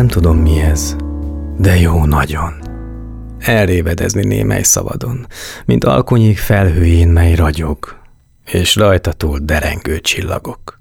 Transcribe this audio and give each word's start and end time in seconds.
Nem 0.00 0.08
tudom 0.08 0.36
mi 0.36 0.60
ez, 0.60 0.96
de 1.58 1.76
jó 1.76 2.04
nagyon. 2.04 2.52
Elrévedezni 3.38 4.24
némely 4.24 4.62
szabadon, 4.62 5.26
mint 5.64 5.84
alkonyék 5.84 6.38
felhőjén, 6.38 7.08
mely 7.08 7.34
ragyog, 7.34 7.96
és 8.44 8.76
rajta 8.76 9.12
túl 9.12 9.38
derengő 9.38 9.98
csillagok. 9.98 10.80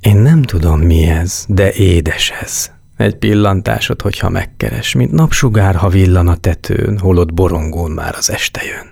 Én 0.00 0.16
nem 0.16 0.42
tudom 0.42 0.80
mi 0.80 1.02
ez, 1.02 1.44
de 1.48 1.72
édes 1.72 2.30
ez. 2.30 2.70
Egy 2.96 3.16
pillantásod, 3.16 4.02
hogyha 4.02 4.28
megkeres, 4.28 4.94
mint 4.94 5.12
napsugár, 5.12 5.74
ha 5.74 5.88
villan 5.88 6.28
a 6.28 6.36
tetőn, 6.36 6.98
holott 6.98 7.34
borongón 7.34 7.90
már 7.90 8.14
az 8.16 8.30
este 8.30 8.60
jön. 8.64 8.90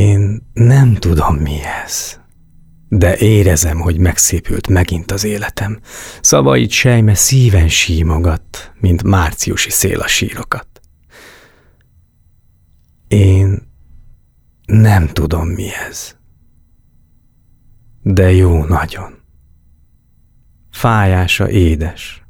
Én 0.00 0.50
nem 0.52 0.94
tudom 0.94 1.36
mi 1.36 1.58
ez, 1.84 2.20
de 2.94 3.16
érezem, 3.16 3.80
hogy 3.80 3.98
megszépült 3.98 4.68
megint 4.68 5.10
az 5.10 5.24
életem. 5.24 5.80
Szavait 6.20 6.70
sejme 6.70 7.14
szíven 7.14 7.68
símogat, 7.68 8.72
mint 8.80 9.02
márciusi 9.02 9.70
szél 9.70 10.00
a 10.00 10.06
sírokat. 10.06 10.80
Én 13.08 13.72
nem 14.66 15.08
tudom 15.08 15.48
mi 15.48 15.68
ez. 15.88 16.16
De 18.02 18.32
jó 18.32 18.64
nagyon. 18.64 19.22
Fájása 20.70 21.50
édes. 21.50 22.22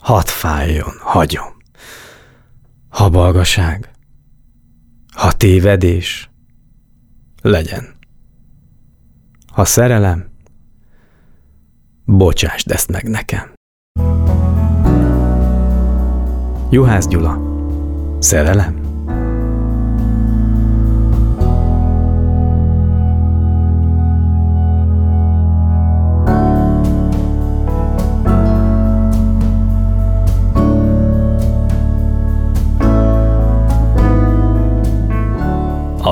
Hadd 0.00 0.26
fájjon, 0.26 0.94
hagyom. 0.98 1.56
Ha 2.88 3.08
balgaság, 3.08 3.90
ha 5.12 5.32
tévedés, 5.32 6.30
legyen. 7.42 7.93
Ha 9.54 9.64
szerelem, 9.64 10.30
bocsásd 12.04 12.70
ezt 12.70 12.90
meg 12.90 13.08
nekem. 13.08 13.52
Juhász 16.70 17.08
Gyula, 17.08 17.38
szerelem? 18.18 18.83